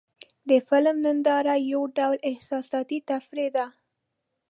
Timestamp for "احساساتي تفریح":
2.31-3.49